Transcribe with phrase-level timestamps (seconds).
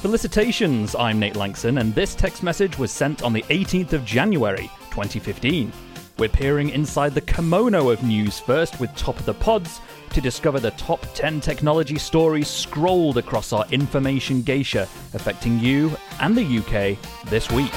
[0.00, 4.70] Felicitations, I'm Nate Lanxon, and this Tech's Message was sent on the 18th of January,
[4.90, 5.72] 2015.
[6.18, 9.80] We're peering inside the kimono of news first with Top of the Pods
[10.10, 14.82] to discover the top 10 technology stories scrolled across our information geisha
[15.14, 16.96] affecting you and the UK
[17.28, 17.72] this week.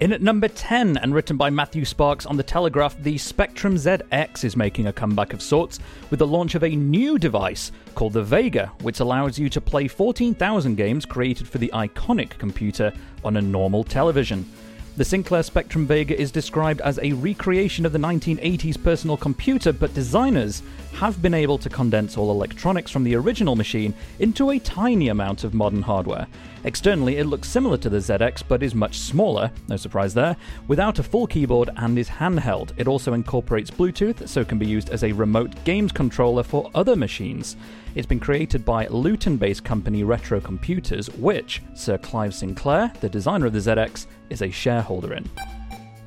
[0.00, 4.44] In at number 10, and written by Matthew Sparks on The Telegraph, the Spectrum ZX
[4.44, 5.78] is making a comeback of sorts
[6.08, 9.88] with the launch of a new device called the Vega, which allows you to play
[9.88, 12.94] 14,000 games created for the iconic computer
[13.26, 14.50] on a normal television.
[14.96, 19.92] The Sinclair Spectrum Vega is described as a recreation of the 1980s personal computer, but
[19.92, 20.62] designers
[20.92, 25.44] have been able to condense all electronics from the original machine into a tiny amount
[25.44, 26.26] of modern hardware.
[26.64, 30.36] Externally, it looks similar to the ZX but is much smaller, no surprise there,
[30.68, 32.72] without a full keyboard and is handheld.
[32.76, 36.96] It also incorporates Bluetooth, so can be used as a remote games controller for other
[36.96, 37.56] machines.
[37.94, 43.46] It's been created by Luton based company Retro Computers, which Sir Clive Sinclair, the designer
[43.46, 45.28] of the ZX, is a shareholder in.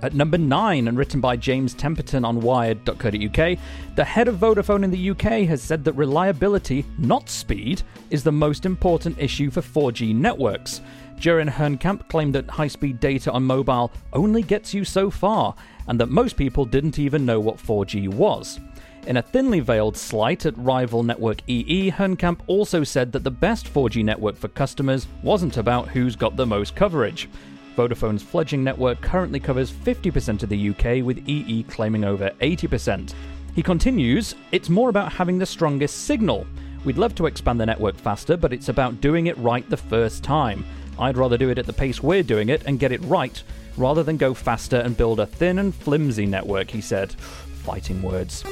[0.04, 3.58] At number 9, and written by James Temperton on Wired.co.uk,
[3.96, 8.32] the head of Vodafone in the UK has said that reliability, not speed, is the
[8.34, 10.82] most important issue for 4G networks.
[11.16, 15.56] Jeroen Hoencamp claimed that high speed data on mobile only gets you so far,
[15.88, 18.60] and that most people didn't even know what 4G was.
[19.08, 23.74] In a thinly veiled slight at rival network EE, Hoencamp also said that the best
[23.74, 27.30] 4G network for customers wasn't about who's got the most coverage.
[27.76, 33.14] Vodafone's fledgling network currently covers 50% of the UK, with EE claiming over 80%.
[33.56, 36.46] He continues, It's more about having the strongest signal.
[36.86, 40.24] We'd love to expand the network faster, but it's about doing it right the first
[40.24, 40.66] time.
[41.00, 43.42] I'd rather do it at the pace we're doing it and get it right,
[43.78, 47.14] rather than go faster and build a thin and flimsy network, he said.
[47.14, 48.44] Fighting words.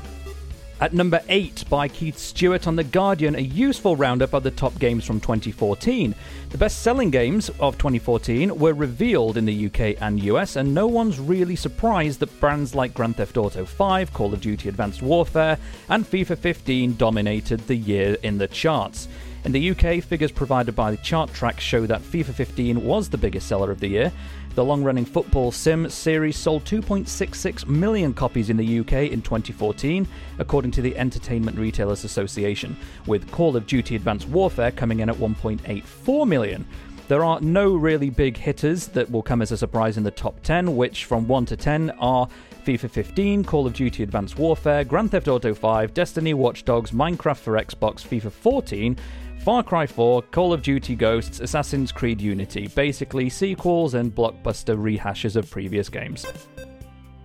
[0.82, 4.80] At number 8 by Keith Stuart on The Guardian, a useful roundup of the top
[4.80, 6.16] games from 2014.
[6.50, 10.88] The best selling games of 2014 were revealed in the UK and US, and no
[10.88, 15.60] one's really surprised that brands like Grand Theft Auto 5, Call of Duty Advanced Warfare,
[15.88, 19.08] and FIFA 15 dominated the year in the charts.
[19.44, 23.18] In the UK, figures provided by the chart track show that FIFA 15 was the
[23.20, 24.12] biggest seller of the year,
[24.56, 30.08] the long running football sim series sold 2.66 million copies in the UK in 2014,
[30.40, 32.76] according to the Entertainment Retailers Association,
[33.08, 36.66] with Call of Duty Advanced Warfare coming in at 1.84 million.
[37.08, 40.42] There are no really big hitters that will come as a surprise in the top
[40.44, 42.28] 10, which from 1 to 10 are
[42.66, 47.38] FIFA 15, Call of Duty Advanced Warfare, Grand Theft Auto 5, Destiny, Watch Dogs, Minecraft
[47.38, 48.98] for Xbox, FIFA 14,
[49.44, 55.36] Far Cry 4, Call of Duty Ghosts, Assassin's Creed Unity, basically sequels and blockbuster rehashes
[55.36, 56.28] of previous games.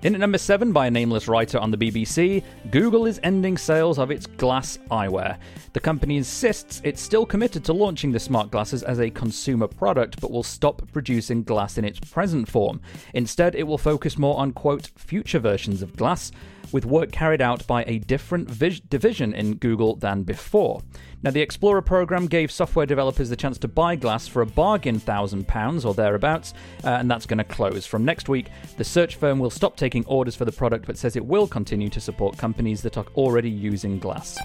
[0.02, 3.98] In at number 7 by a nameless writer on the BBC, Google is ending sales
[3.98, 5.36] of its glass eyewear.
[5.74, 10.18] The company insists it's still committed to launching the smart glasses as a consumer product,
[10.18, 12.80] but will stop producing glass in its present form.
[13.12, 16.32] Instead, it will focus more on, quote, future versions of glass,
[16.72, 20.82] with work carried out by a different vis- division in Google than before.
[21.22, 25.00] Now, the Explorer program gave software developers the chance to buy glass for a bargain
[25.00, 26.54] £1,000 or thereabouts,
[26.84, 27.86] uh, and that's going to close.
[27.86, 28.46] From next week,
[28.76, 31.88] the search firm will stop taking orders for the product but says it will continue
[31.88, 34.38] to support companies that are already using glass.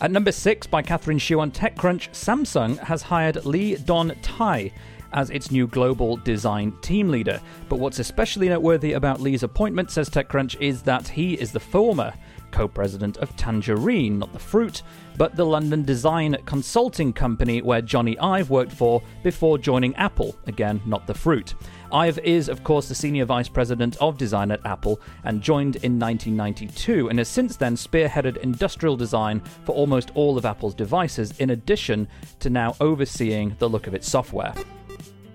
[0.00, 4.72] At number 6, by Catherine Shu on TechCrunch, Samsung has hired Lee Don-tae
[5.12, 7.40] as its new global design team leader.
[7.68, 12.12] But what's especially noteworthy about Lee's appointment, says TechCrunch, is that he is the former
[12.50, 14.82] co president of Tangerine, not the fruit,
[15.16, 20.80] but the London design consulting company where Jony Ive worked for before joining Apple, again,
[20.86, 21.54] not the fruit.
[21.90, 25.98] Ive is, of course, the senior vice president of design at Apple and joined in
[25.98, 31.50] 1992 and has since then spearheaded industrial design for almost all of Apple's devices, in
[31.50, 32.06] addition
[32.40, 34.54] to now overseeing the look of its software.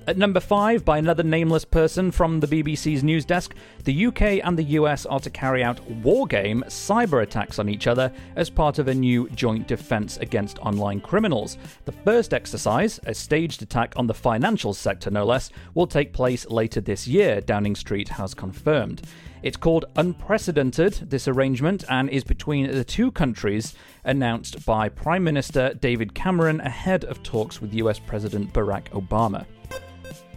[0.06, 3.56] At number five, by another nameless person from the BBC's news desk,
[3.86, 8.12] the UK and the US are to carry out wargame cyber attacks on each other
[8.36, 11.58] as part of a new joint defence against online criminals.
[11.86, 16.46] The first exercise, a staged attack on the financial sector no less, will take place
[16.50, 19.04] later this year, Downing Street has confirmed.
[19.42, 23.74] It's called Unprecedented, this arrangement, and is between the two countries,
[24.04, 29.46] announced by Prime Minister David Cameron ahead of talks with US President Barack Obama.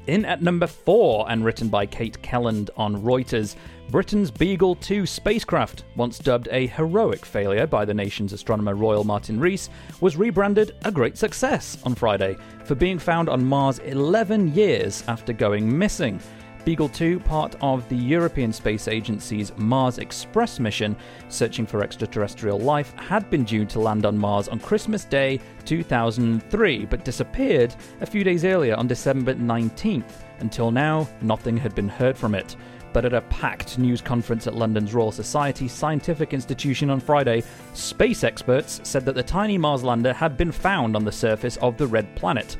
[0.06, 3.56] In at number four, and written by Kate Kelland on Reuters,
[3.90, 9.40] Britain's Beagle 2 spacecraft, once dubbed a heroic failure by the nation's astronomer Royal Martin
[9.40, 9.68] Rees,
[10.00, 15.32] was rebranded a great success on Friday for being found on Mars 11 years after
[15.32, 16.20] going missing.
[16.66, 20.96] Beagle 2, part of the European Space Agency's Mars Express mission,
[21.28, 26.86] searching for extraterrestrial life, had been due to land on Mars on Christmas Day 2003,
[26.86, 30.10] but disappeared a few days earlier on December 19th.
[30.40, 32.56] Until now, nothing had been heard from it.
[32.92, 38.24] But at a packed news conference at London's Royal Society Scientific Institution on Friday, space
[38.24, 41.86] experts said that the tiny Mars lander had been found on the surface of the
[41.86, 42.56] red planet.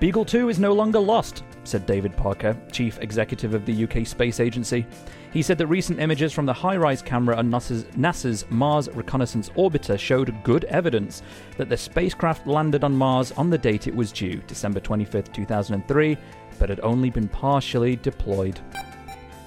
[0.00, 4.40] Beagle 2 is no longer lost, said David Parker, chief executive of the UK Space
[4.40, 4.86] Agency.
[5.32, 9.98] He said that recent images from the HiRISE camera on NASA's, NASA's, Mars Reconnaissance Orbiter
[9.98, 11.22] showed good evidence
[11.56, 16.16] that the spacecraft landed on Mars on the date it was due, December 25, 2003,
[16.58, 18.58] but had only been partially deployed.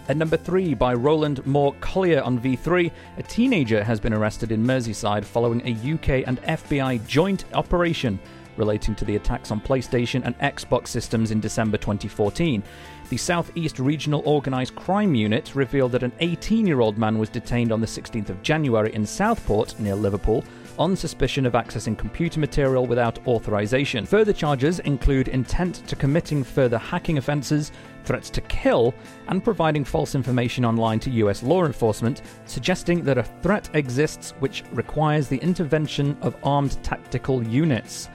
[0.08, 5.24] At number 3, by Roland Moore-Colyer on V3, a teenager has been arrested in Merseyside
[5.24, 8.20] following a UK and FBI joint operation
[8.62, 12.62] relating to the attacks on PlayStation and Xbox systems in December 2014.
[13.10, 17.72] The Southeast Regional Organised Crime Unit revealed that an 18 year old man was detained
[17.72, 20.46] on the 16th of January in Southport, near Liverpool,
[20.78, 24.06] on suspicion of accessing computer material without authorization.
[24.06, 27.72] Further charges include intent to committing further hacking offences,
[28.04, 28.94] threats to kill,
[29.28, 34.64] and providing false information online to US law enforcement, suggesting that a threat exists which
[34.72, 38.10] requires the intervention of armed tactical units.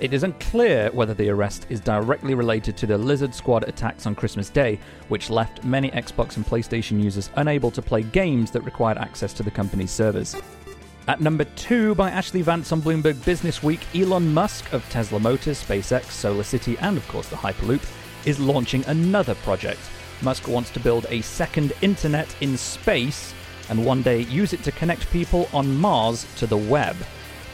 [0.00, 4.14] It is unclear whether the arrest is directly related to the Lizard Squad attacks on
[4.14, 4.78] Christmas Day,
[5.08, 9.42] which left many Xbox and PlayStation users unable to play games that required access to
[9.42, 10.36] the company's servers.
[11.08, 15.64] At number two, by Ashlee Vance on Bloomberg Business Week, Elon Musk of Tesla Motors,
[15.64, 17.84] SpaceX, SolarCity, and of course the Hyperloop,
[18.24, 19.80] is launching another project.
[20.22, 23.34] Musk wants to build a second internet in space
[23.68, 26.94] and one day use it to connect people on Mars to the web.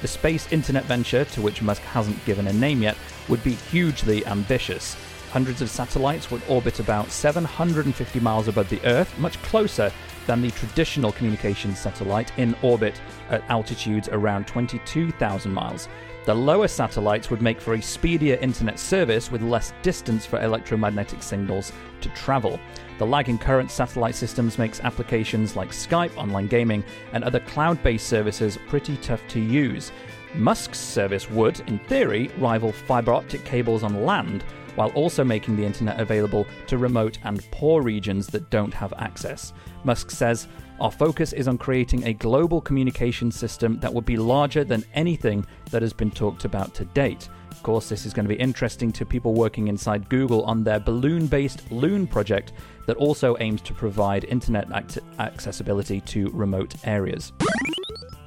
[0.05, 2.95] The space internet venture, to which Musk hasn't given a name yet,
[3.31, 4.99] would be hugely ambitious.
[5.31, 9.91] Hundreds of satellites would orbit about 750 miles above the Earth, much closer
[10.27, 15.89] than the traditional communications satellite in orbit at altitudes around 22,000 miles.
[16.27, 21.23] The lower satellites would make for a speedier internet service with less distance for electromagnetic
[21.23, 21.73] signals
[22.03, 22.61] to travel.
[22.99, 27.83] The lag in current satellite systems makes applications like Skype, online gaming, and other cloud
[27.83, 29.91] based services pretty tough to use.
[30.35, 34.45] Musk's service would, in theory, rival fiber optic cables on land,
[34.77, 39.53] while also making the internet available to remote and poor regions that don't have access.
[39.85, 40.49] Musk says,
[40.81, 45.47] Our focus is on creating a global communication system that would be larger than anything
[45.71, 47.29] that has been talked about to date.
[47.65, 51.27] Course, this is going to be interesting to people working inside Google on their balloon
[51.27, 52.53] based Loon project
[52.87, 57.33] that also aims to provide internet act- accessibility to remote areas.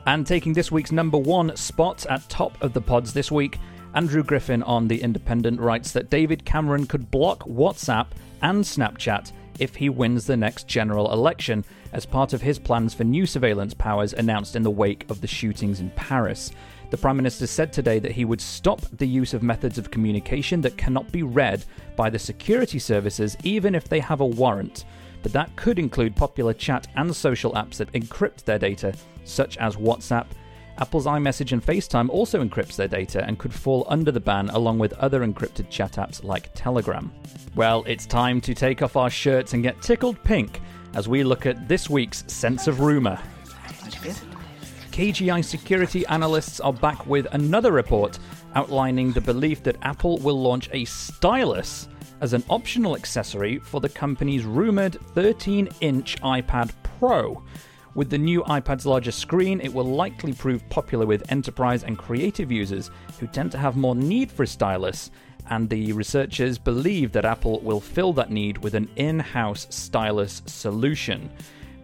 [0.07, 3.59] And taking this week's number one spot at top of the pods this week,
[3.93, 8.07] Andrew Griffin on The Independent writes that David Cameron could block WhatsApp
[8.41, 11.63] and Snapchat if he wins the next general election
[11.93, 15.27] as part of his plans for new surveillance powers announced in the wake of the
[15.27, 16.51] shootings in Paris.
[16.89, 20.61] The Prime Minister said today that he would stop the use of methods of communication
[20.61, 21.65] that cannot be read
[21.97, 24.85] by the security services, even if they have a warrant.
[25.21, 28.93] But that could include popular chat and social apps that encrypt their data,
[29.25, 30.27] such as WhatsApp.
[30.79, 34.79] Apple's iMessage and FaceTime also encrypts their data and could fall under the ban along
[34.79, 37.11] with other encrypted chat apps like Telegram.
[37.55, 40.61] Well, it's time to take off our shirts and get tickled pink
[40.93, 43.19] as we look at this week's Sense of Rumour.
[44.97, 48.17] KGI security analysts are back with another report
[48.55, 51.87] outlining the belief that Apple will launch a stylus
[52.19, 57.43] as an optional accessory for the company's rumored 13 inch iPad Pro.
[57.93, 62.51] With the new iPad's larger screen, it will likely prove popular with enterprise and creative
[62.51, 62.89] users
[63.19, 65.11] who tend to have more need for a stylus,
[65.51, 70.41] and the researchers believe that Apple will fill that need with an in house stylus
[70.47, 71.29] solution.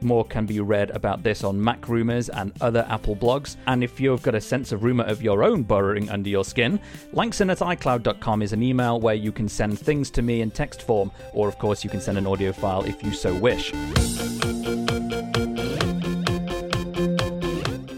[0.03, 3.55] More can be read about this on Mac Rumors and other Apple blogs.
[3.67, 6.79] And if you've got a sense of rumor of your own burrowing under your skin,
[7.13, 10.81] Lanxon at iCloud.com is an email where you can send things to me in text
[10.81, 13.72] form, or of course, you can send an audio file if you so wish.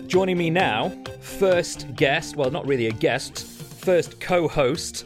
[0.08, 5.06] Joining me now, first guest, well, not really a guest, first co host,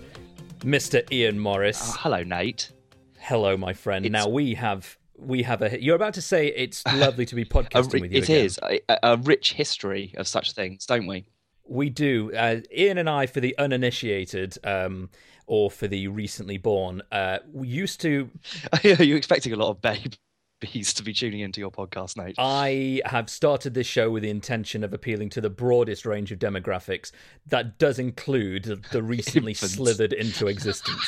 [0.60, 1.02] Mr.
[1.12, 1.80] Ian Morris.
[1.82, 2.72] Oh, hello, Nate.
[3.18, 4.06] Hello, my friend.
[4.06, 4.14] It's...
[4.14, 5.82] Now we have we have a.
[5.82, 8.20] You're about to say it's lovely to be podcasting a, with you.
[8.20, 8.46] It again.
[8.46, 11.26] is a, a, rich history of such things, don't we?
[11.68, 12.34] We do.
[12.34, 15.10] Uh, Ian and I, for the uninitiated um,
[15.46, 18.30] or for the recently born, uh, we used to.
[18.84, 22.36] Are you expecting a lot of babies to be tuning into your podcast, Nate?
[22.38, 26.40] I have started this show with the intention of appealing to the broadest range of
[26.40, 27.12] demographics.
[27.48, 31.08] That does include the recently slithered into existence.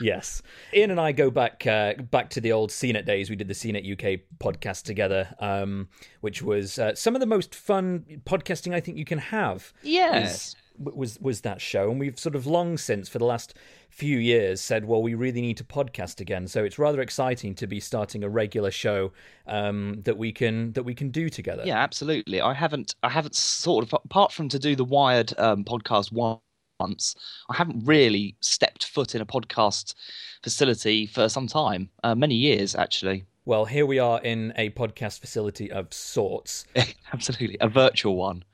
[0.00, 3.30] Yes, Ian and I go back uh, back to the old CNET days.
[3.30, 5.88] We did the CNET UK podcast together, um,
[6.20, 9.72] which was uh, some of the most fun podcasting I think you can have.
[9.82, 13.54] Yes, was, was was that show, and we've sort of long since, for the last
[13.94, 16.48] few years, said, well, we really need to podcast again.
[16.48, 19.12] So it's rather exciting to be starting a regular show
[19.46, 21.62] um, that we can that we can do together.
[21.64, 22.40] Yeah, absolutely.
[22.40, 26.38] I haven't I haven't sort of apart from to do the Wired um, podcast one
[26.92, 29.94] I haven't really stepped foot in a podcast
[30.42, 33.24] facility for some time, uh, many years actually.
[33.46, 36.64] Well, here we are in a podcast facility of sorts.
[37.12, 38.44] Absolutely, a virtual one.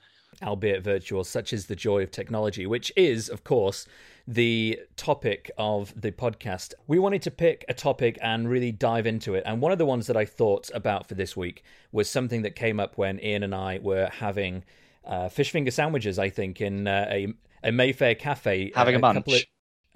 [0.42, 3.86] Albeit virtual, such is the joy of technology, which is, of course,
[4.26, 6.72] the topic of the podcast.
[6.86, 9.42] We wanted to pick a topic and really dive into it.
[9.44, 12.56] And one of the ones that I thought about for this week was something that
[12.56, 14.64] came up when Ian and I were having
[15.04, 19.00] uh, fish finger sandwiches, I think, in uh, a a Mayfair cafe having a, a
[19.00, 19.46] munch.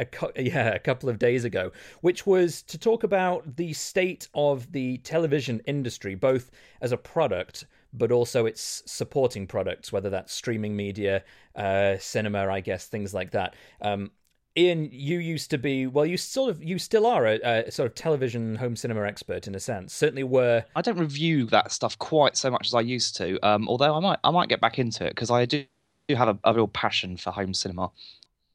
[0.01, 0.07] A,
[0.37, 4.99] yeah, a couple of days ago, which was to talk about the state of the
[4.99, 11.23] television industry, both as a product, but also its supporting products, whether that's streaming media,
[11.55, 13.55] uh, cinema, I guess, things like that.
[13.81, 14.11] Um,
[14.57, 16.07] Ian, you used to be well.
[16.07, 19.55] You still have, you still are a, a, sort of television home cinema expert in
[19.57, 19.93] a sense.
[19.93, 20.65] Certainly were.
[20.77, 23.39] I don't review that stuff quite so much as I used to.
[23.47, 25.65] Um, although I might I might get back into it because I do
[26.09, 27.91] do have a, a, real passion for home cinema.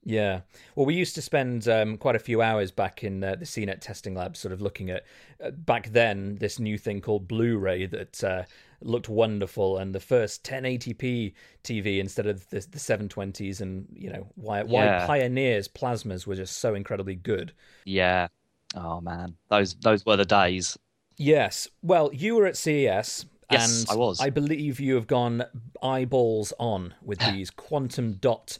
[0.04, 0.42] Yeah.
[0.76, 3.82] Well, we used to spend um, quite a few hours back in uh, the CNET
[3.82, 5.04] testing lab, sort of looking at,
[5.44, 8.44] uh, back then, this new thing called Blu ray that uh,
[8.82, 14.28] looked wonderful and the first 1080p TV instead of the, the 720s, and, you know,
[14.36, 15.06] why, why yeah.
[15.06, 17.52] Pioneer's plasmas were just so incredibly good.
[17.84, 18.30] Yeah.
[18.76, 19.36] Oh, man.
[19.50, 20.78] Those, those were the days.
[21.18, 21.68] Yes.
[21.82, 24.20] Well, you were at CES Yes, and I was.
[24.20, 25.44] I believe you have gone
[25.82, 28.60] eyeballs on with these quantum dot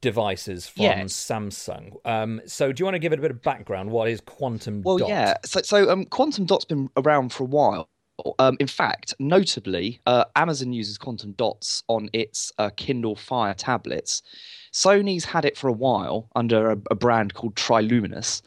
[0.00, 1.14] devices from yes.
[1.14, 1.94] Samsung.
[2.04, 3.90] Um, so, do you want to give it a bit of background?
[3.90, 5.08] What is quantum well, dot?
[5.08, 5.34] yeah.
[5.44, 7.88] So, so um, quantum dot's been around for a while.
[8.38, 14.22] Um, in fact, notably, uh, Amazon uses quantum dots on its uh, Kindle Fire tablets.
[14.72, 18.42] Sony's had it for a while under a, a brand called Triluminos.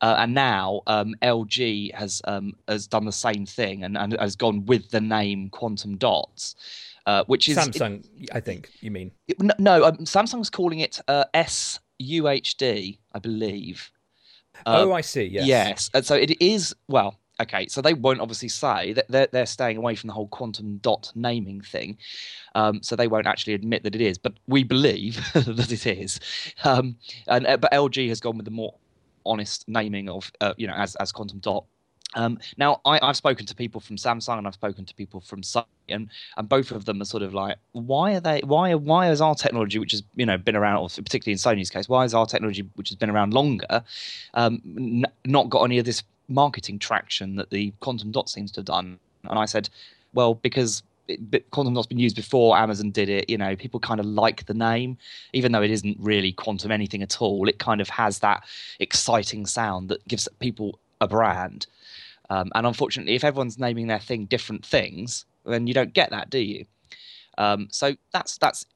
[0.00, 4.36] Uh, and now um, LG has um, has done the same thing and, and has
[4.36, 6.54] gone with the name Quantum Dots.
[7.06, 9.10] Uh, which is Samsung, it, I think you mean.
[9.26, 13.90] It, no, um, Samsung's calling it uh, SUHD, I believe.
[14.66, 15.24] oh, I see.
[15.24, 15.46] Yes.
[15.46, 16.74] Yes, and so it is.
[16.88, 20.28] Well, okay, so they won't obviously say that they're, they're staying away from the whole
[20.28, 21.96] quantum dot naming thing.
[22.54, 26.20] Um, so they won't actually admit that it is, but we believe that it is.
[26.64, 28.74] Um, and uh, but LG has gone with the more
[29.30, 31.64] honest naming of uh, you know as as quantum dot
[32.14, 35.42] um, now, I, have spoken to people from Samsung and I've spoken to people from
[35.42, 38.40] Sony, and, and both of them are sort of like, why are they?
[38.40, 41.88] Why why is our technology, which has you know been around, particularly in Sony's case,
[41.88, 43.84] why is our technology, which has been around longer,
[44.34, 48.60] um, n- not got any of this marketing traction that the quantum dot seems to
[48.60, 48.98] have done?
[49.24, 49.68] And I said,
[50.12, 50.82] well, because
[51.50, 54.54] quantum dot's been used before amazon did it you know people kind of like the
[54.54, 54.96] name.
[55.32, 58.44] Even though it isn't really quantum anything at all it kind of has that
[58.78, 61.66] exciting sound that gives people a brand.
[62.28, 66.30] Um, and unfortunately if everyone's naming their thing different things then you don't get that
[66.30, 66.64] do you?
[67.38, 68.66] Um, so that's that's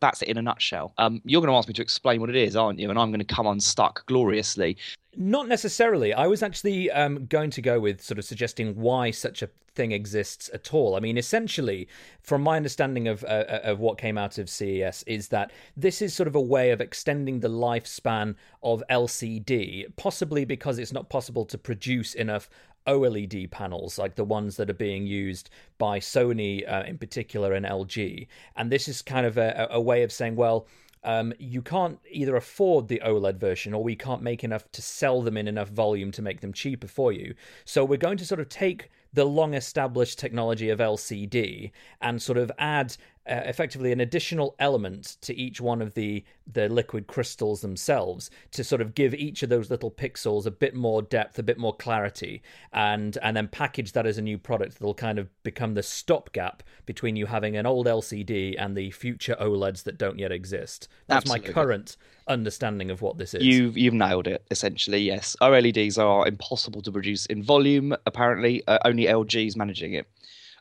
[0.00, 0.92] that's it in a nutshell.
[0.98, 2.90] Um, you're going to ask me to explain what it is, aren't you?
[2.90, 4.76] And I'm going to come unstuck gloriously.
[5.16, 6.14] Not necessarily.
[6.14, 9.92] I was actually um, going to go with sort of suggesting why such a thing
[9.92, 10.96] exists at all.
[10.96, 11.88] I mean, essentially,
[12.20, 16.02] from my understanding of uh, uh of what came out of CES, is that this
[16.02, 21.08] is sort of a way of extending the lifespan of LCD, possibly because it's not
[21.08, 22.50] possible to produce enough
[22.88, 27.66] OLED panels, like the ones that are being used by Sony uh, in particular and
[27.66, 28.26] LG.
[28.56, 30.66] And this is kind of a, a way of saying, well,
[31.04, 35.22] um, you can't either afford the OLED version or we can't make enough to sell
[35.22, 37.34] them in enough volume to make them cheaper for you.
[37.64, 41.70] So we're going to sort of take the long established technology of LCD
[42.02, 42.96] and sort of add
[43.28, 48.64] uh, effectively an additional element to each one of the the liquid crystals themselves to
[48.64, 51.74] sort of give each of those little pixels a bit more depth, a bit more
[51.74, 52.42] clarity,
[52.72, 56.62] and and then package that as a new product that'll kind of become the stopgap
[56.86, 60.88] between you having an old LCD and the future OLEDs that don't yet exist.
[61.06, 61.48] That's Absolutely.
[61.48, 61.96] my current
[62.28, 63.42] understanding of what this is.
[63.42, 64.44] You've you've nailed it.
[64.50, 65.36] Essentially, yes.
[65.40, 67.94] OLEDs are impossible to produce in volume.
[68.06, 70.06] Apparently, uh, only LG is managing it.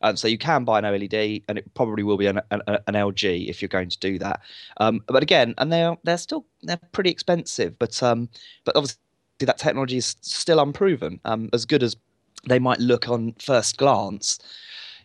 [0.02, 2.94] Um, so you can buy an OLED, and it probably will be an, an, an
[2.94, 4.42] LG if you're going to do that.
[4.78, 8.30] Um, but again, and they're they're still they're pretty expensive, but um,
[8.66, 9.00] but obviously
[9.40, 11.20] that technology is still unproven.
[11.26, 11.96] Um, as good as
[12.48, 14.40] they might look on first glance,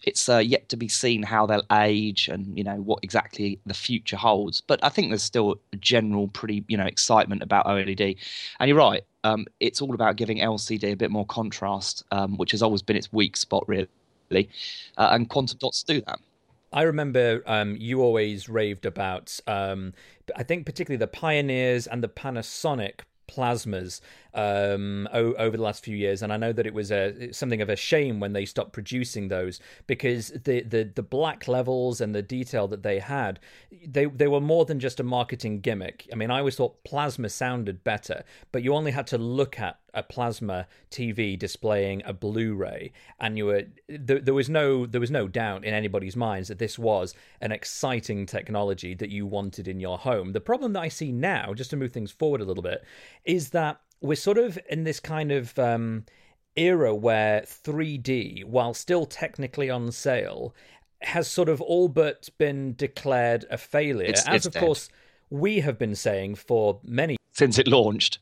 [0.03, 3.75] it's uh, yet to be seen how they'll age and you know what exactly the
[3.75, 4.61] future holds.
[4.61, 8.17] But I think there's still a general pretty you know excitement about OLED.
[8.61, 12.51] And you're right, um, it's all about giving LCD a bit more contrast, um, which
[12.51, 13.89] has always been its weak spot really
[14.97, 16.19] uh, and quantum dots do that.
[16.73, 19.93] I remember um, you always raved about, um,
[20.37, 24.01] I think particularly the Pioneers and the Panasonic plasmas
[24.35, 27.61] um, o- over the last few years, and I know that it was a something
[27.61, 32.15] of a shame when they stopped producing those because the, the the black levels and
[32.15, 33.41] the detail that they had,
[33.87, 36.09] they they were more than just a marketing gimmick.
[36.13, 39.79] I mean, I always thought plasma sounded better, but you only had to look at
[39.95, 45.11] a plasma TV displaying a Blu-ray, and you were there, there was no there was
[45.11, 49.81] no doubt in anybody's minds that this was an exciting technology that you wanted in
[49.81, 50.33] your home.
[50.33, 52.85] The problem that I see now, just to move things forward a little bit,
[53.25, 56.05] is that we're sort of in this kind of um,
[56.57, 60.55] era where 3D, while still technically on sale,
[61.03, 64.07] has sort of all but been declared a failure.
[64.07, 64.61] It's, As it's of dead.
[64.61, 64.89] course
[65.31, 68.19] we have been saying for many since it launched.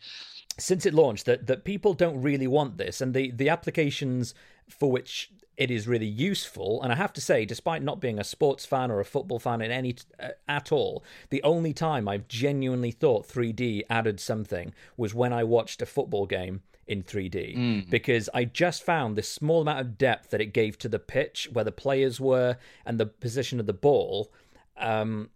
[0.59, 4.35] Since it launched, that that people don't really want this, and the the applications
[4.69, 5.31] for which
[5.61, 6.83] it is really useful.
[6.83, 9.61] And I have to say, despite not being a sports fan or a football fan
[9.61, 15.15] in any uh, at all, the only time I've genuinely thought 3D added something was
[15.15, 17.91] when I watched a football game in 3D mm.
[17.91, 21.49] because I just found this small amount of depth that it gave to the pitch,
[21.53, 24.33] where the players were, and the position of the ball.
[24.81, 25.31] Um,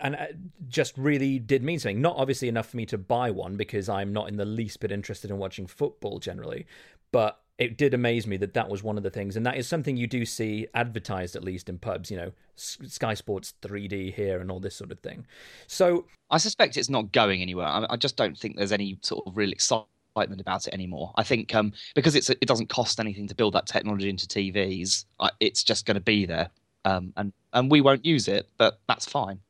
[0.00, 0.26] and uh,
[0.68, 2.00] just really did mean something.
[2.00, 4.92] Not obviously enough for me to buy one because I'm not in the least bit
[4.92, 6.66] interested in watching football generally,
[7.12, 9.66] but it did amaze me that that was one of the things, and that is
[9.66, 12.10] something you do see advertised at least in pubs.
[12.10, 15.26] You know, Sky Sports 3D here and all this sort of thing.
[15.66, 17.66] So I suspect it's not going anywhere.
[17.66, 21.12] I, just don't think there's any sort of real excitement about it anymore.
[21.16, 25.04] I think um, because it's it doesn't cost anything to build that technology into TVs,
[25.40, 26.50] it's just going to be there,
[26.84, 29.40] um, and and we won't use it, but that's fine.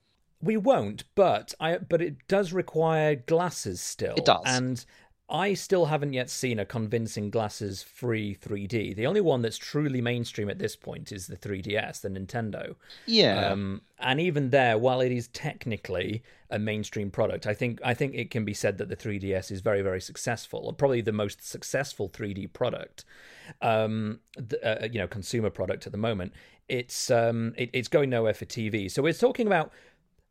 [0.40, 4.14] We won't, but I but it does require glasses still.
[4.16, 4.84] It does, and
[5.30, 8.96] I still haven't yet seen a convincing glasses free 3D.
[8.96, 12.76] The only one that's truly mainstream at this point is the 3DS, the Nintendo.
[13.04, 13.50] Yeah.
[13.50, 18.14] Um, and even there, while it is technically a mainstream product, I think I think
[18.14, 22.08] it can be said that the 3DS is very very successful, probably the most successful
[22.08, 23.04] 3D product,
[23.60, 26.32] um, the, uh, you know, consumer product at the moment.
[26.68, 28.90] It's um, it, it's going nowhere for TV.
[28.90, 29.72] So we're talking about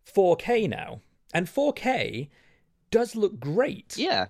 [0.06, 1.02] 4K now,
[1.34, 2.30] and 4K
[2.91, 3.97] does look great.
[3.97, 4.28] Yeah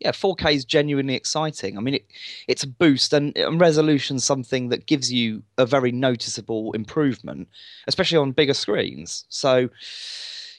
[0.00, 1.76] yeah, 4K is genuinely exciting.
[1.76, 2.06] I mean, it,
[2.46, 7.48] it's a boost and, and resolution something that gives you a very noticeable improvement,
[7.86, 9.24] especially on bigger screens.
[9.28, 9.68] So,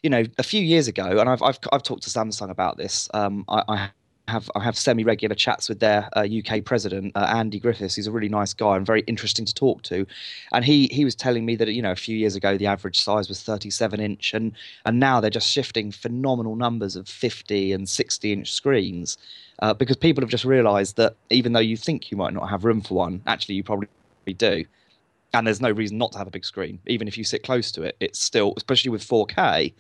[0.04, 3.10] you know, a few years ago, and I've I've, I've talked to Samsung about this.
[3.14, 3.90] Um, I, I
[4.30, 7.96] have I have semi regular chats with their uh, UK president uh, Andy Griffiths.
[7.96, 10.06] He's a really nice guy and very interesting to talk to.
[10.54, 13.00] And he he was telling me that you know a few years ago the average
[13.00, 14.54] size was 37 inch, and
[14.86, 19.18] and now they're just shifting phenomenal numbers of 50 and 60 inch screens.
[19.62, 22.64] Uh, because people have just realised that even though you think you might not have
[22.64, 23.90] room for one, actually you probably
[24.38, 24.64] do
[25.34, 27.72] and there's no reason not to have a big screen even if you sit close
[27.72, 29.74] to it it's still especially with 4k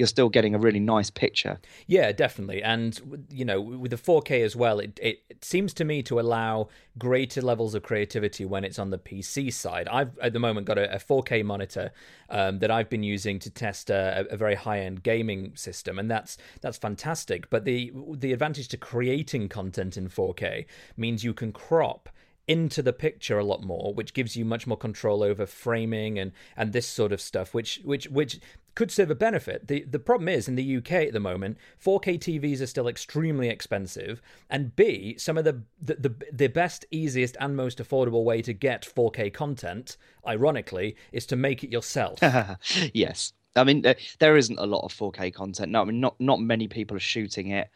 [0.00, 1.60] you're still getting a really nice picture.
[1.86, 2.62] Yeah, definitely.
[2.62, 6.18] And you know, with the 4K as well, it, it, it seems to me to
[6.18, 9.88] allow greater levels of creativity when it's on the PC side.
[9.88, 11.92] I've at the moment got a, a 4K monitor
[12.30, 16.38] um, that I've been using to test a, a very high-end gaming system, and that's
[16.62, 17.50] that's fantastic.
[17.50, 20.64] But the the advantage to creating content in 4K
[20.96, 22.08] means you can crop
[22.50, 26.32] into the picture a lot more, which gives you much more control over framing and
[26.56, 28.40] and this sort of stuff, which which which
[28.74, 29.68] could serve a benefit.
[29.68, 33.48] The the problem is in the UK at the moment, 4K TVs are still extremely
[33.48, 38.42] expensive, and B, some of the the the, the best, easiest, and most affordable way
[38.42, 42.18] to get 4K content, ironically, is to make it yourself.
[42.94, 43.32] yes.
[43.56, 43.84] I mean,
[44.20, 45.72] there isn't a lot of 4K content.
[45.72, 47.68] No, I mean, not not many people are shooting it.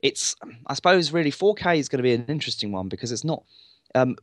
[0.00, 0.34] It's,
[0.66, 3.44] I suppose, really 4K is going to be an interesting one because it's not
[3.94, 4.16] um,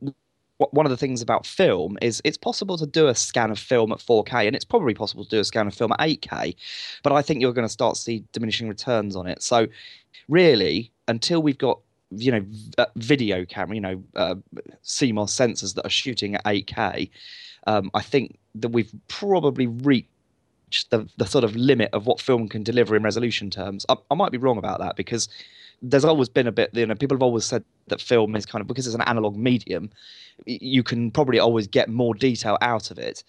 [0.60, 3.92] one of the things about film is it's possible to do a scan of film
[3.92, 6.56] at 4K, and it's probably possible to do a scan of film at 8K,
[7.02, 9.42] but I think you're going to start to see diminishing returns on it.
[9.42, 9.68] So,
[10.28, 11.80] really, until we've got
[12.12, 12.46] you know
[12.78, 14.36] uh, video camera, you know uh,
[14.84, 17.10] CMOS sensors that are shooting at 8K,
[17.68, 20.10] um, I think that we've probably reached
[20.90, 23.86] the the sort of limit of what film can deliver in resolution terms.
[23.88, 25.30] I, I might be wrong about that because
[25.82, 28.62] there's always been a bit you know people have always said that film is kind
[28.62, 29.90] of because it's an analog medium
[30.46, 33.24] you can probably always get more detail out of it.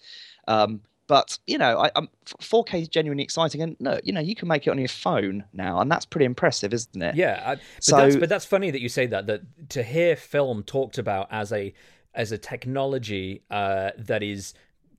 [0.47, 2.07] Um, but you know I, I'm,
[2.39, 5.43] 4k is genuinely exciting and no you know you can make it on your phone
[5.51, 7.15] now and that's pretty impressive isn't it?
[7.15, 10.15] Yeah I, but, so, that's, but that's funny that you say that that to hear
[10.15, 11.73] film talked about as a
[12.13, 14.53] as a technology uh, that is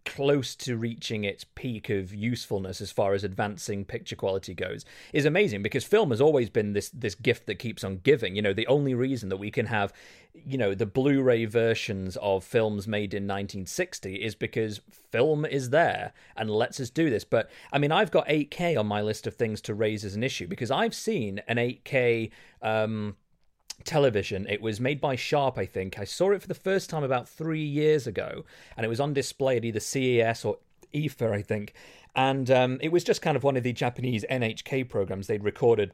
[0.04, 5.24] close to reaching its peak of usefulness as far as advancing picture quality goes is
[5.24, 8.36] amazing because film has always been this this gift that keeps on giving.
[8.36, 9.92] You know the only reason that we can have
[10.34, 16.12] you know the blu-ray versions of films made in 1960 is because film is there
[16.36, 17.24] and lets us do this.
[17.24, 20.22] But i mean i've got 8k on my list of things to raise as an
[20.22, 22.30] issue because i've seen an 8k
[22.62, 23.16] um
[23.84, 24.46] television.
[24.48, 25.98] It was made by Sharp, I think.
[25.98, 28.44] I saw it for the first time about three years ago,
[28.76, 30.58] and it was on display at either CES or
[30.94, 31.74] IFA, I think.
[32.14, 35.92] And um, it was just kind of one of the Japanese NHK programs they'd recorded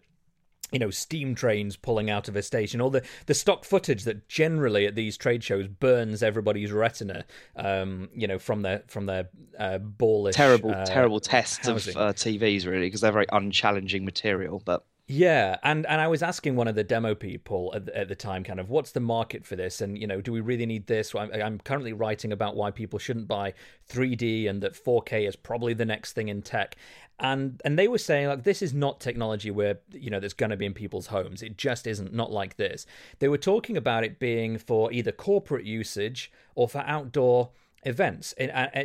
[0.71, 4.29] you know, steam trains pulling out of a station, all the, the stock footage that
[4.29, 7.25] generally at these trade shows burns everybody's retina,
[7.57, 11.97] um, you know, from their from their uh, ballish, terrible, uh, terrible tests housing.
[11.97, 14.61] of uh, TVs, really, because they're very unchallenging material.
[14.63, 18.09] But yeah, and and I was asking one of the demo people at the, at
[18.09, 20.67] the time, kind of, what's the market for this, and you know, do we really
[20.67, 21.15] need this?
[21.15, 23.55] I'm, I'm currently writing about why people shouldn't buy
[23.89, 26.77] 3D and that 4K is probably the next thing in tech,
[27.19, 30.51] and and they were saying like this is not technology where you know that's going
[30.51, 31.43] to be in people's homes.
[31.43, 32.13] It just isn't.
[32.13, 32.85] Not like this.
[33.19, 37.49] They were talking about it being for either corporate usage or for outdoor
[37.85, 38.35] events.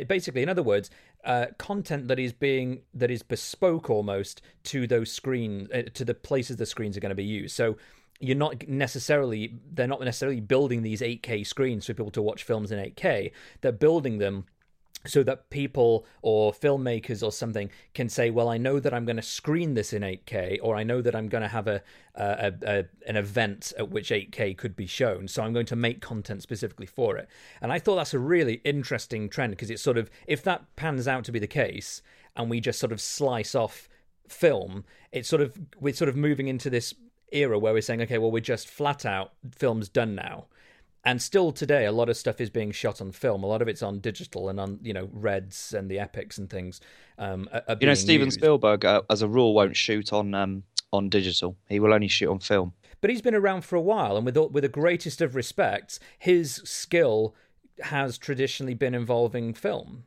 [0.08, 0.88] Basically, in other words,
[1.24, 6.14] uh, content that is being that is bespoke almost to those screens, uh, to the
[6.14, 7.54] places the screens are going to be used.
[7.54, 7.76] So
[8.20, 12.70] you're not necessarily they're not necessarily building these 8K screens for people to watch films
[12.70, 13.32] in 8K.
[13.60, 14.46] They're building them
[15.06, 19.16] so that people or filmmakers or something can say, well, I know that I'm going
[19.16, 21.82] to screen this in 8K, or I know that I'm going to have a,
[22.14, 26.00] a, a, an event at which 8K could be shown, so I'm going to make
[26.00, 27.28] content specifically for it.
[27.60, 31.06] And I thought that's a really interesting trend because it's sort of if that pans
[31.06, 32.02] out to be the case,
[32.36, 33.88] and we just sort of slice off
[34.28, 36.94] film, it's sort of we're sort of moving into this
[37.30, 40.46] era where we're saying, okay, well, we're just flat out films done now
[41.04, 43.42] and still today a lot of stuff is being shot on film.
[43.42, 46.48] A lot of it's on digital and on you know reds and the epics and
[46.48, 46.80] things
[47.18, 48.38] um, are, are you know steven used.
[48.38, 50.62] spielberg uh, as a rule won't shoot on um,
[50.92, 51.56] on digital.
[51.68, 52.72] He will only shoot on film.
[53.00, 56.54] But he's been around for a while and with with the greatest of respects his
[56.64, 57.34] skill
[57.80, 60.04] has traditionally been involving film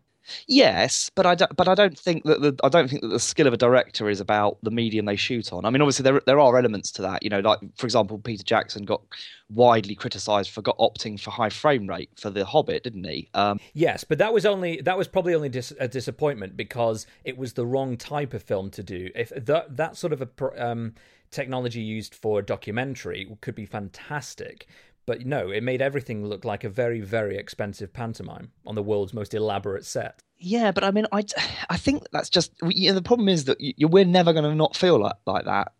[0.47, 3.19] Yes, but I don't, but I don't think that the I don't think that the
[3.19, 5.65] skill of a director is about the medium they shoot on.
[5.65, 7.23] I mean, obviously there there are elements to that.
[7.23, 9.01] You know, like for example, Peter Jackson got
[9.49, 13.29] widely criticised for got opting for high frame rate for The Hobbit, didn't he?
[13.33, 17.37] Um, yes, but that was only that was probably only dis- a disappointment because it
[17.37, 19.09] was the wrong type of film to do.
[19.15, 20.95] If that that sort of a um,
[21.31, 24.67] technology used for a documentary could be fantastic,
[25.07, 29.13] but no, it made everything look like a very, very expensive pantomime on the world's
[29.13, 30.21] most elaborate set.
[30.37, 31.23] Yeah, but I mean, I,
[31.71, 34.53] I think that's just you know, the problem is that you, we're never going to
[34.53, 35.71] not feel like, like that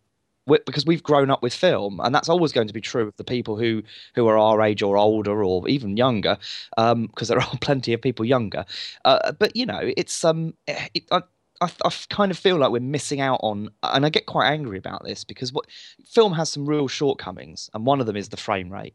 [0.48, 3.16] we're, because we've grown up with film, and that's always going to be true of
[3.16, 3.82] the people who
[4.14, 6.38] who are our age or older or even younger,
[6.70, 8.64] because um, there are plenty of people younger.
[9.04, 11.22] Uh, but you know, it's um, it, I,
[11.60, 14.78] I, I, kind of feel like we're missing out on, and I get quite angry
[14.78, 15.66] about this because what
[16.06, 18.94] film has some real shortcomings, and one of them is the frame rate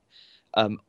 [0.56, 0.80] um,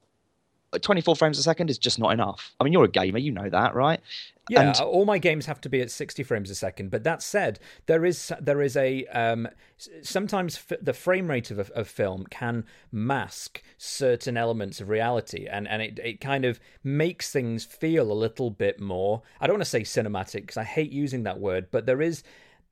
[0.81, 2.55] 24 frames a second is just not enough.
[2.61, 4.01] I mean, you're a gamer, you know that, right?
[4.49, 4.77] Yeah, and...
[4.81, 6.91] all my games have to be at 60 frames a second.
[6.91, 9.49] But that said, there is there is a um,
[10.03, 15.47] sometimes f- the frame rate of a of film can mask certain elements of reality,
[15.47, 19.23] and and it it kind of makes things feel a little bit more.
[19.41, 22.23] I don't want to say cinematic because I hate using that word, but there is.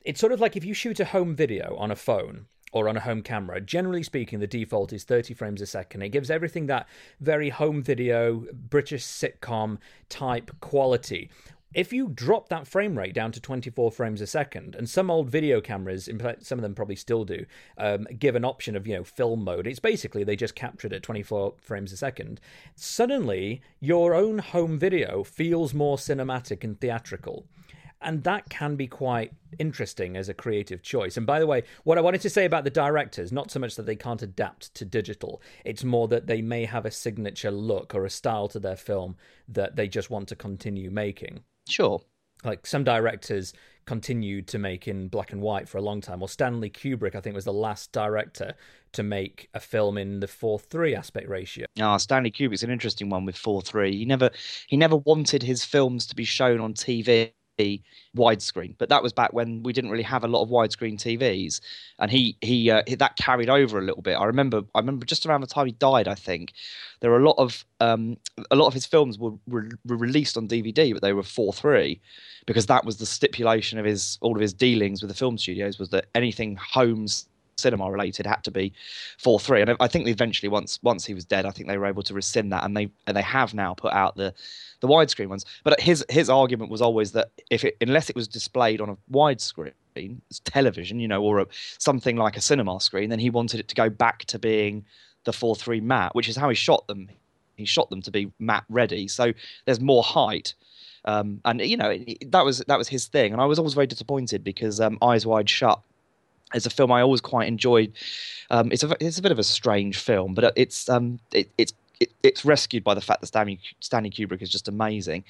[0.05, 2.97] It's sort of like if you shoot a home video on a phone or on
[2.97, 3.61] a home camera.
[3.61, 6.01] Generally speaking, the default is 30 frames a second.
[6.01, 6.87] It gives everything that
[7.21, 9.77] very home video, British sitcom
[10.09, 11.29] type quality.
[11.73, 15.29] If you drop that frame rate down to 24 frames a second, and some old
[15.29, 16.07] video cameras,
[16.39, 17.45] some of them probably still do,
[17.79, 19.65] um, give an option of you know film mode.
[19.65, 22.39] It's basically they just captured at 24 frames a second.
[22.75, 27.47] Suddenly, your own home video feels more cinematic and theatrical
[28.03, 31.17] and that can be quite interesting as a creative choice.
[31.17, 33.75] And by the way, what I wanted to say about the directors, not so much
[33.75, 37.93] that they can't adapt to digital, it's more that they may have a signature look
[37.95, 39.15] or a style to their film
[39.47, 41.43] that they just want to continue making.
[41.67, 42.01] Sure.
[42.43, 43.53] Like some directors
[43.85, 46.21] continued to make in black and white for a long time.
[46.21, 48.53] Or Stanley Kubrick, I think, was the last director
[48.93, 51.65] to make a film in the four three aspect ratio.
[51.79, 53.97] Ah, oh, Stanley Kubrick's an interesting one with four three.
[53.97, 54.29] He never
[54.67, 59.33] he never wanted his films to be shown on TV widescreen, but that was back
[59.33, 61.61] when we didn't really have a lot of widescreen TVs,
[61.99, 64.15] and he he, uh, that carried over a little bit.
[64.15, 66.53] I remember I remember just around the time he died, I think
[66.99, 68.17] there were a lot of um,
[68.49, 71.99] a lot of his films were, were, released on DVD, but they were four three
[72.45, 75.79] because that was the stipulation of his all of his dealings with the film studios
[75.79, 78.73] was that anything homes cinema related had to be
[79.17, 79.61] four three.
[79.61, 82.13] And I think eventually once once he was dead, I think they were able to
[82.13, 84.33] rescind that, and they and they have now put out the
[84.79, 85.45] the widescreen ones.
[85.63, 88.97] But his his argument was always that if it unless it was displayed on a
[89.11, 89.73] widescreen
[90.43, 91.45] television, you know, or a,
[91.77, 94.85] something like a cinema screen, then he wanted it to go back to being
[95.23, 97.09] the four three matte, which is how he shot them.
[97.55, 99.31] He shot them to be matte ready, so
[99.65, 100.55] there's more height.
[101.05, 103.87] Um, and you know that was that was his thing, and I was always very
[103.87, 105.81] disappointed because um, Eyes Wide Shut
[106.53, 107.93] is a film I always quite enjoyed.
[108.49, 111.73] Um, it's a it's a bit of a strange film, but it's um, it, it's
[111.99, 115.23] it, it's rescued by the fact that Stanley, Stanley Kubrick is just amazing,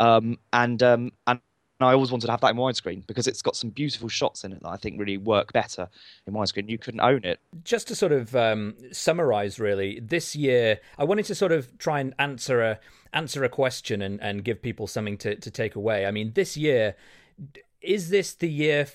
[0.00, 1.40] um, and um, and
[1.80, 4.52] I always wanted to have that in widescreen because it's got some beautiful shots in
[4.52, 5.88] it that I think really work better
[6.26, 6.70] in widescreen.
[6.70, 7.38] You couldn't own it.
[7.64, 12.00] Just to sort of um, summarize, really, this year I wanted to sort of try
[12.00, 12.80] and answer a
[13.12, 16.06] answer a question and, and give people something to, to take away.
[16.06, 16.96] I mean, this year
[17.82, 18.88] is this the year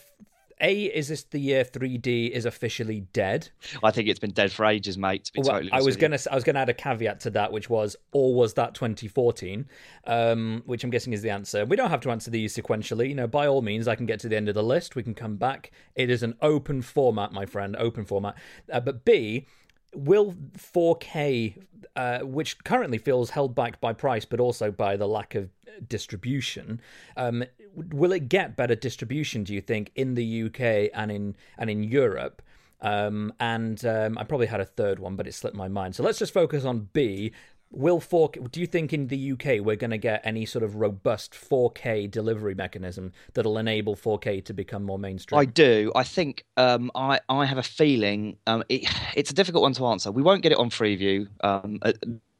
[0.62, 3.50] a, is this the year 3D is officially dead?
[3.84, 5.26] I think it's been dead for ages, mate.
[5.26, 7.52] To be well, totally I was gonna, I was gonna add a caveat to that,
[7.52, 9.66] which was, or was that 2014?
[10.06, 11.66] Um, which I'm guessing is the answer.
[11.66, 13.10] We don't have to answer these sequentially.
[13.10, 14.96] You know, by all means, I can get to the end of the list.
[14.96, 15.72] We can come back.
[15.96, 18.36] It is an open format, my friend, open format.
[18.72, 19.48] Uh, but B,
[19.96, 21.62] will 4K,
[21.96, 25.50] uh, which currently feels held back by price, but also by the lack of
[25.88, 26.82] distribution,
[27.18, 27.44] um,
[27.76, 29.44] will it get better distribution?
[29.44, 32.42] Do you think in the UK and in and in Europe?
[32.82, 35.96] Um, and um, I probably had a third one, but it slipped my mind.
[35.96, 37.32] So let's just focus on B.
[37.72, 40.76] Will 4K, do you think in the UK we're going to get any sort of
[40.76, 45.40] robust 4K delivery mechanism that'll enable 4K to become more mainstream?
[45.40, 45.92] I do.
[45.96, 49.86] I think um, I I have a feeling um, it, it's a difficult one to
[49.88, 50.12] answer.
[50.12, 51.28] We won't get it on Freeview.
[51.44, 51.80] Um,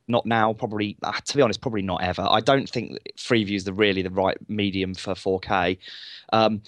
[0.08, 2.28] not now, probably uh, to be honest, probably not ever.
[2.30, 5.78] I don't think Freeview is the really the right medium for 4K.
[6.34, 6.62] Um,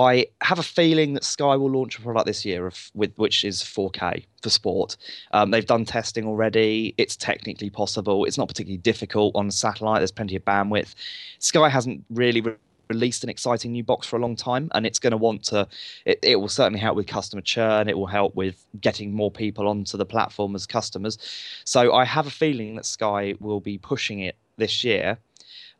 [0.00, 3.44] I have a feeling that Sky will launch a product this year of, with which
[3.44, 4.96] is 4K for sport.
[5.32, 6.94] Um, they've done testing already.
[6.98, 8.24] It's technically possible.
[8.24, 10.00] It's not particularly difficult on satellite.
[10.00, 10.94] There's plenty of bandwidth.
[11.38, 12.54] Sky hasn't really re-
[12.88, 15.66] released an exciting new box for a long time, and it's going to want to.
[16.04, 17.88] It, it, will certainly help with customer churn.
[17.88, 21.18] It will help with getting more people onto the platform as customers.
[21.64, 25.18] So I have a feeling that Sky will be pushing it this year.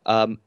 [0.05, 0.39] Um,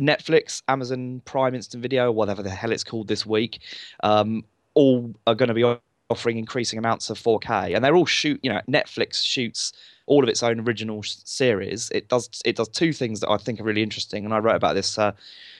[0.00, 3.60] Netflix, Amazon Prime Instant Video, whatever the hell it's called this week,
[4.02, 5.64] um, all are going to be
[6.10, 8.40] offering increasing amounts of 4K, and they're all shoot.
[8.42, 9.72] You know, Netflix shoots
[10.06, 11.90] all of its own original series.
[11.90, 14.56] It does it does two things that I think are really interesting, and I wrote
[14.56, 15.12] about this uh,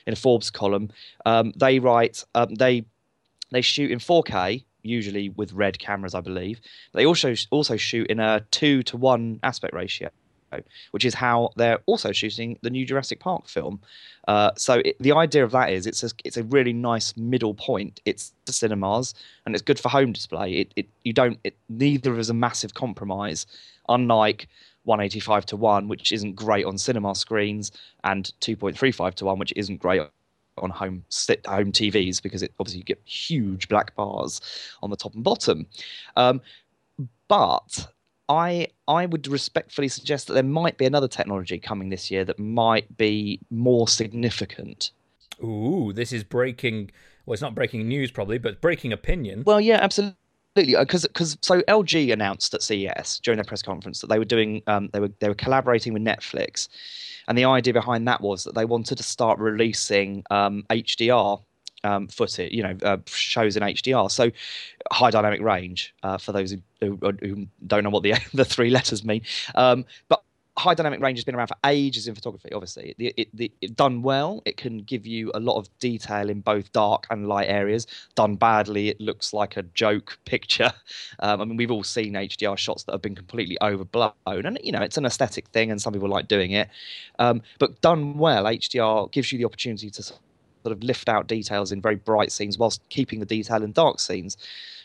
[0.05, 0.91] in a Forbes column.
[1.25, 2.85] Um, they write um, they
[3.51, 6.59] they shoot in 4K usually with red cameras, I believe.
[6.93, 10.09] They also also shoot in a two to one aspect ratio
[10.91, 13.79] which is how they're also shooting the new Jurassic Park film.
[14.27, 17.53] Uh, so it, the idea of that is it's a, it's a really nice middle
[17.53, 18.01] point.
[18.05, 19.13] It's the cinemas
[19.45, 20.53] and it's good for home display.
[20.53, 23.45] It, it you don't it, neither is a massive compromise,
[23.89, 24.47] unlike
[24.83, 27.71] 185 to 1 which isn't great on cinema screens
[28.03, 30.01] and 2.35 to 1 which isn't great
[30.57, 31.03] on home
[31.47, 34.41] home TVs because it obviously you get huge black bars
[34.81, 35.65] on the top and bottom.
[36.15, 36.41] Um,
[37.27, 37.87] but
[38.29, 42.39] I I would respectfully suggest that there might be another technology coming this year that
[42.39, 44.91] might be more significant.
[45.43, 46.91] Ooh, this is breaking.
[47.25, 49.43] Well, it's not breaking news probably, but breaking opinion.
[49.45, 50.15] Well, yeah, absolutely.
[50.55, 54.63] Because because so LG announced at CES during their press conference that they were doing
[54.67, 56.69] um, they were they were collaborating with Netflix,
[57.27, 61.41] and the idea behind that was that they wanted to start releasing um, HDR
[61.85, 64.09] um, footage, you know, uh, shows in HDR.
[64.11, 64.31] So
[64.91, 69.03] high dynamic range uh, for those who, who, don't know what the the three letters
[69.03, 69.21] mean.
[69.53, 70.23] Um, but
[70.57, 72.51] high dynamic range has been around for ages in photography.
[72.53, 76.29] Obviously, it, it, it, it, done well, it can give you a lot of detail
[76.29, 77.87] in both dark and light areas.
[78.15, 80.71] Done badly, it looks like a joke picture.
[81.19, 84.71] Um, I mean, we've all seen HDR shots that have been completely overblown, and you
[84.71, 86.69] know, it's an aesthetic thing, and some people like doing it.
[87.19, 90.13] Um, but done well, HDR gives you the opportunity to
[90.71, 94.37] of lift out details in very bright scenes whilst keeping the detail in dark scenes.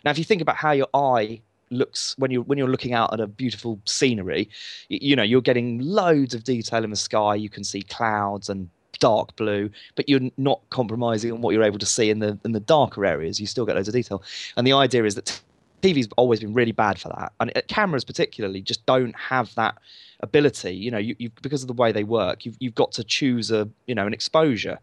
[0.04, 1.40] Now, if you think about how your eye
[1.70, 4.48] looks when you're when you're looking out at a beautiful scenery,
[4.88, 7.34] you, you know you're getting loads of detail in the sky.
[7.34, 11.78] You can see clouds and dark blue, but you're not compromising on what you're able
[11.78, 13.40] to see in the in the darker areas.
[13.40, 14.22] You still get loads of detail.
[14.56, 15.40] And the idea is that
[15.82, 19.76] TV's always been really bad for that, and cameras particularly just don't have that
[20.20, 20.74] ability.
[20.74, 23.50] You know, you, you because of the way they work, you've you've got to choose
[23.50, 24.78] a you know an exposure.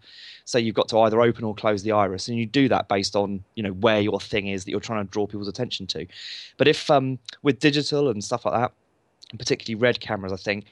[0.46, 3.16] So you've got to either open or close the iris, and you do that based
[3.16, 6.08] on you know where your thing is that you're trying to draw people's attention to.
[6.58, 8.72] But if um, with digital and stuff like that,
[9.30, 10.66] and particularly red cameras, I think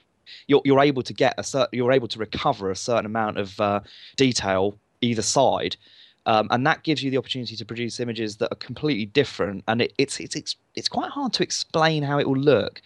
[0.48, 3.60] you're you're able to get a certain you're able to recover a certain amount of
[3.60, 3.82] uh,
[4.16, 5.76] detail either side.
[6.26, 9.82] Um, and that gives you the opportunity to produce images that are completely different, and
[9.82, 12.82] it, it's, it's it's quite hard to explain how it will look.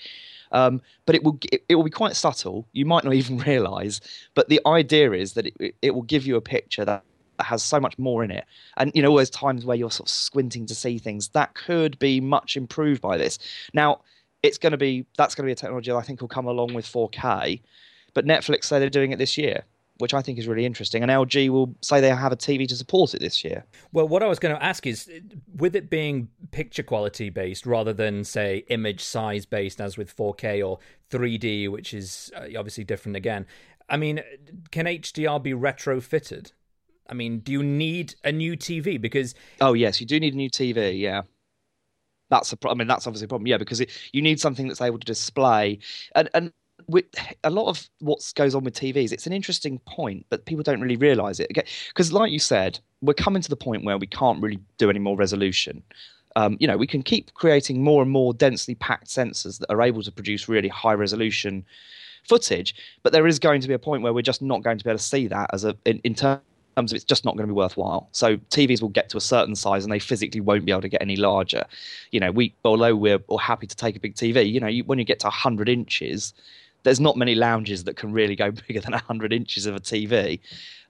[0.51, 2.67] Um, but it will it, it, will be quite subtle.
[2.73, 4.01] You might not even realise.
[4.33, 7.03] But the idea is that it, it will give you a picture that
[7.39, 8.45] has so much more in it.
[8.77, 11.97] And you know, those times where you're sort of squinting to see things, that could
[11.99, 13.39] be much improved by this.
[13.73, 14.01] Now,
[14.43, 16.47] it's going to be that's going to be a technology that I think will come
[16.47, 17.61] along with 4K.
[18.13, 19.63] But Netflix say they're doing it this year
[19.99, 21.03] which I think is really interesting.
[21.03, 23.65] And LG will say they have a TV to support it this year.
[23.91, 25.09] Well, what I was going to ask is
[25.55, 30.67] with it being picture quality based rather than, say, image size based, as with 4K
[30.67, 30.79] or
[31.11, 33.45] 3D, which is uh, obviously different again.
[33.89, 34.21] I mean,
[34.71, 36.53] can HDR be retrofitted?
[37.09, 39.01] I mean, do you need a new TV?
[39.01, 40.99] Because oh yes, you do need a new TV.
[40.99, 41.23] Yeah,
[42.29, 42.77] that's a problem.
[42.77, 43.47] I mean, that's obviously a problem.
[43.47, 45.79] Yeah, because it, you need something that's able to display
[46.15, 46.53] and and
[47.43, 50.81] a lot of what goes on with TVs, it's an interesting point, but people don't
[50.81, 51.51] really realize it.
[51.87, 54.99] Because, like you said, we're coming to the point where we can't really do any
[54.99, 55.83] more resolution.
[56.35, 59.81] Um, you know, we can keep creating more and more densely packed sensors that are
[59.81, 61.65] able to produce really high resolution
[62.27, 64.83] footage, but there is going to be a point where we're just not going to
[64.83, 66.41] be able to see that as a in, in terms
[66.77, 68.07] of it's just not going to be worthwhile.
[68.11, 70.89] So TVs will get to a certain size and they physically won't be able to
[70.89, 71.65] get any larger.
[72.11, 74.83] You know, we although we're all happy to take a big TV, you know, you,
[74.83, 76.33] when you get to 100 inches,
[76.83, 80.39] there's not many lounges that can really go bigger than 100 inches of a TV.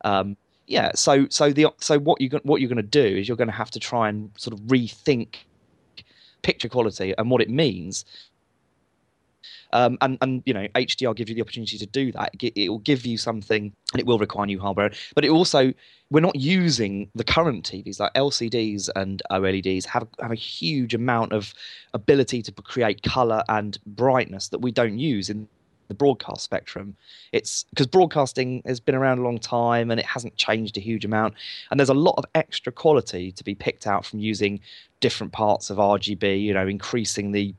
[0.03, 3.37] Um, yeah, so so the so what you what you're going to do is you're
[3.37, 5.37] going to have to try and sort of rethink
[6.43, 8.05] picture quality and what it means.
[9.71, 12.31] Um, and and you know HDR gives you the opportunity to do that.
[12.39, 14.91] It, will give you something, and it will require new hardware.
[15.15, 15.73] But it also
[16.11, 21.33] we're not using the current TVs like LCDs and OLEDs have have a huge amount
[21.33, 21.53] of
[21.95, 25.47] ability to create color and brightness that we don't use in
[25.89, 26.95] the broadcast spectrum.
[27.33, 31.03] It's because broadcasting has been around a long time and it hasn't changed a huge
[31.03, 31.33] amount.
[31.69, 34.61] And there's a lot of extra quality to be picked out from using
[35.01, 37.53] different parts of RGB, you know, increasing the,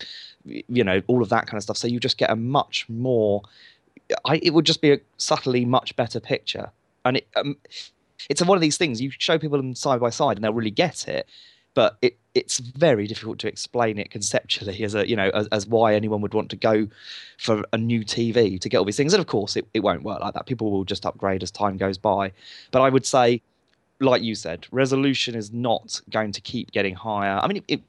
[0.45, 1.77] you know, all of that kind of stuff.
[1.77, 3.43] So you just get a much more,
[4.25, 6.71] I, it would just be a subtly much better picture.
[7.05, 7.57] And it, um,
[8.29, 10.71] it's one of these things you show people them side by side and they'll really
[10.71, 11.27] get it
[11.81, 15.67] but it, it's very difficult to explain it conceptually as a you know as, as,
[15.67, 16.87] why anyone would want to go
[17.39, 19.15] for a new TV to get all these things.
[19.15, 20.45] And of course, it, it won't work like that.
[20.45, 22.33] People will just upgrade as time goes by.
[22.71, 23.41] But I would say,
[23.99, 27.41] like you said, resolution is not going to keep getting higher.
[27.43, 27.81] I mean, it, it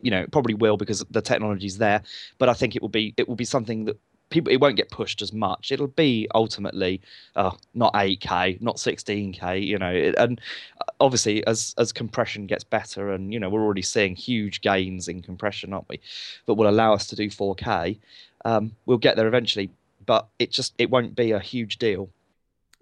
[0.00, 2.04] you know, it probably will because the technology's there.
[2.38, 3.98] But I think it will be it will be something that
[4.30, 5.70] people it won't get pushed as much.
[5.70, 7.00] It'll be ultimately
[7.36, 10.12] uh, not 8K, not 16K, you know.
[10.16, 10.40] And
[10.80, 15.08] uh, obviously, as as compression gets better, and you know, we're already seeing huge gains
[15.08, 16.00] in compression, aren't we?
[16.46, 17.98] That will allow us to do 4K.
[18.44, 19.70] Um, we'll get there eventually,
[20.06, 22.08] but it just it won't be a huge deal.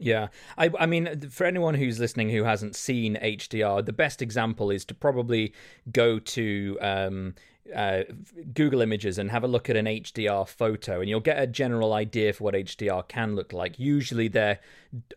[0.01, 4.71] Yeah, I, I mean, for anyone who's listening who hasn't seen HDR, the best example
[4.71, 5.53] is to probably
[5.91, 7.35] go to um,
[7.75, 8.03] uh,
[8.55, 11.93] Google Images and have a look at an HDR photo, and you'll get a general
[11.93, 13.79] idea for what HDR can look like.
[13.79, 14.61] Usually, they're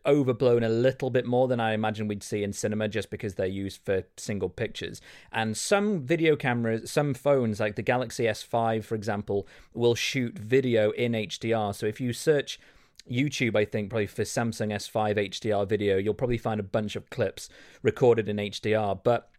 [0.06, 3.46] overblown a little bit more than I imagine we'd see in cinema, just because they're
[3.48, 5.02] used for single pictures.
[5.32, 10.92] And some video cameras, some phones, like the Galaxy S5, for example, will shoot video
[10.92, 11.74] in HDR.
[11.74, 12.60] So if you search
[13.10, 17.10] YouTube, I think, probably for Samsung S5 HDR video, you'll probably find a bunch of
[17.10, 17.50] clips
[17.82, 19.00] recorded in HDR.
[19.04, 19.31] But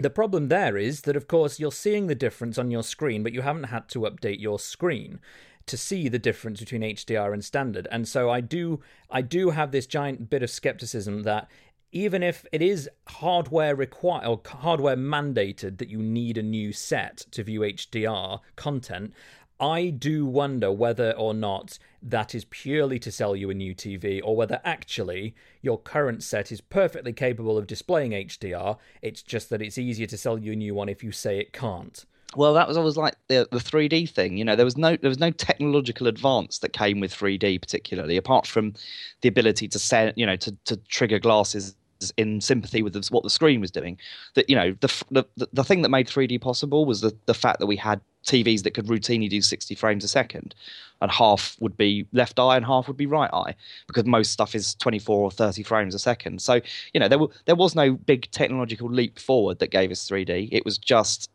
[0.00, 3.32] the problem there is that, of course, you're seeing the difference on your screen, but
[3.32, 5.20] you haven't had to update your screen
[5.66, 7.86] to see the difference between HDR and standard.
[7.90, 11.48] And so I do, I do have this giant bit of skepticism that
[11.92, 17.18] even if it is hardware required or hardware mandated that you need a new set
[17.32, 19.12] to view HDR content,
[19.60, 24.20] I do wonder whether or not that is purely to sell you a new TV
[24.24, 28.78] or whether actually your current set is perfectly capable of displaying HDR.
[29.02, 31.52] It's just that it's easier to sell you a new one if you say it
[31.52, 32.06] can't.
[32.36, 34.36] Well, that was always like the the 3D thing.
[34.36, 38.16] You know, there was no there was no technological advance that came with 3D particularly,
[38.16, 38.74] apart from
[39.20, 41.74] the ability to send you know to to trigger glasses
[42.16, 43.98] in sympathy with what the screen was doing.
[44.34, 47.58] That you know the, the the thing that made 3D possible was the the fact
[47.58, 50.54] that we had TVs that could routinely do 60 frames a second,
[51.00, 53.54] and half would be left eye and half would be right eye
[53.86, 56.42] because most stuff is 24 or 30 frames a second.
[56.42, 56.60] So
[56.92, 60.48] you know there were, there was no big technological leap forward that gave us 3D.
[60.52, 61.30] It was just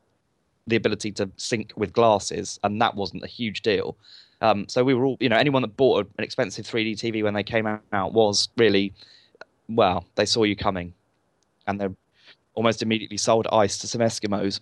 [0.68, 3.96] the ability to sync with glasses, and that wasn't a huge deal.
[4.42, 7.34] Um, so we were all, you know, anyone that bought an expensive 3D TV when
[7.34, 8.94] they came out was really,
[9.70, 10.94] well, they saw you coming,
[11.68, 11.88] and they
[12.54, 14.60] almost immediately sold ice to some Eskimos.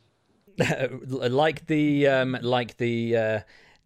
[1.08, 3.40] like the um, like the uh,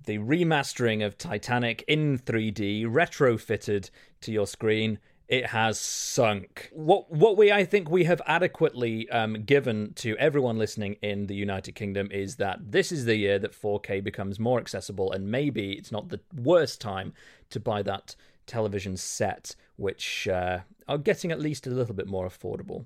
[0.05, 3.89] the remastering of Titanic in 3D, retrofitted
[4.21, 6.69] to your screen it has sunk.
[6.71, 11.35] What what we I think we have adequately um, given to everyone listening in the
[11.35, 15.73] United Kingdom is that this is the year that 4K becomes more accessible, and maybe
[15.73, 17.13] it's not the worst time
[17.49, 18.15] to buy that
[18.45, 22.85] television set, which uh, are getting at least a little bit more affordable.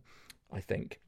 [0.52, 1.00] I think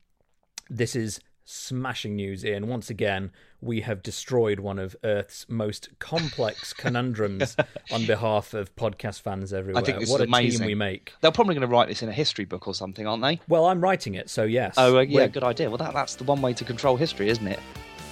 [0.69, 2.68] this is smashing news, Ian.
[2.68, 3.32] Once again,
[3.62, 7.56] we have destroyed one of Earth's most complex conundrums
[7.91, 9.82] on behalf of podcast fans everywhere.
[9.82, 10.60] I think this what is a amazing.
[10.60, 11.14] team we make.
[11.22, 13.39] They're probably going to write this in a history book or something, aren't they?
[13.48, 14.76] Well, I'm writing it, so yes.
[14.78, 15.70] Oh, uh, yeah, We're- good idea.
[15.70, 17.60] Well, that, that's the one way to control history, isn't it?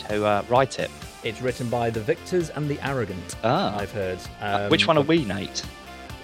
[0.09, 0.89] To uh, write it.
[1.23, 3.35] It's written by the victors and the arrogant.
[3.43, 3.77] Ah.
[3.77, 4.19] I've heard.
[4.41, 5.63] Uh, Um, Which one are we, Nate?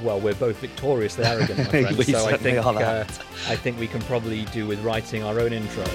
[0.02, 2.06] Well, we're both victoriously arrogant, my friend.
[2.06, 3.04] So I think uh.
[3.48, 5.86] I think we can probably do with writing our own intro.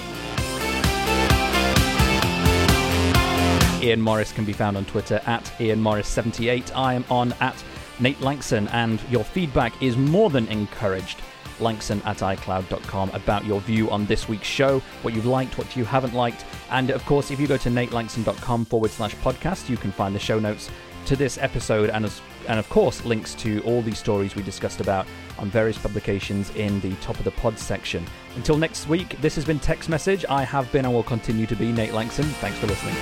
[3.83, 6.73] Ian Morris can be found on Twitter at Ian Morris78.
[6.73, 7.61] I am on at
[7.99, 11.21] Nate Lanxon, and your feedback is more than encouraged.
[11.59, 15.85] Lanxon at iCloud.com about your view on this week's show, what you've liked, what you
[15.85, 16.45] haven't liked.
[16.71, 20.19] And of course, if you go to natelanxon.com forward slash podcast, you can find the
[20.19, 20.69] show notes
[21.05, 24.81] to this episode and, as, and of course, links to all these stories we discussed
[24.81, 25.05] about
[25.37, 28.05] on various publications in the top of the pod section.
[28.35, 30.25] Until next week, this has been Tech's Message.
[30.29, 32.25] I have been and will continue to be Nate Lanxon.
[32.41, 32.95] Thanks for listening.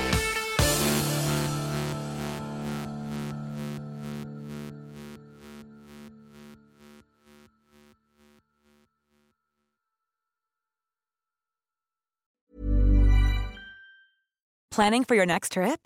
[14.71, 15.85] Planning for your next trip?